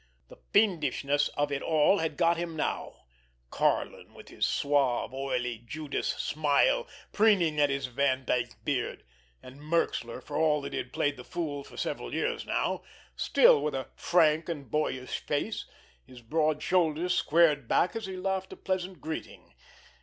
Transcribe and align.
The 0.29 0.37
fiendishness 0.51 1.27
of 1.37 1.51
it 1.51 1.61
all 1.61 1.99
had 1.99 2.17
got 2.17 2.35
him 2.35 2.55
now— 2.55 3.03
Karlin 3.51 4.15
with 4.15 4.29
his 4.29 4.47
suave, 4.47 5.13
oily, 5.13 5.59
Judas 5.59 6.07
smile, 6.13 6.87
preening 7.13 7.59
at 7.59 7.69
his 7.69 7.85
Vandyke 7.85 8.55
beard—and 8.65 9.61
Merxler, 9.61 10.19
for 10.19 10.35
all 10.37 10.59
that 10.61 10.73
he 10.73 10.77
had 10.77 10.91
played 10.91 11.17
the 11.17 11.23
fool 11.23 11.63
for 11.63 11.77
several 11.77 12.15
years 12.15 12.47
now, 12.47 12.81
still 13.15 13.61
with 13.61 13.75
a 13.75 13.89
frank 13.95 14.49
and 14.49 14.71
boyish 14.71 15.19
face, 15.19 15.65
his 16.03 16.23
broad 16.23 16.63
shoulders 16.63 17.13
squared 17.13 17.67
back 17.67 17.95
as 17.95 18.07
he 18.07 18.17
laughed 18.17 18.51
a 18.53 18.57
pleasant 18.57 19.01
greeting. 19.01 19.53